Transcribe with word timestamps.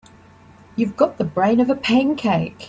You've 0.75 0.97
got 0.97 1.19
the 1.19 1.23
brain 1.23 1.59
of 1.59 1.69
a 1.69 1.75
pancake. 1.75 2.57